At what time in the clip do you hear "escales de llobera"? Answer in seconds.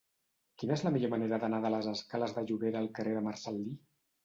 1.97-2.83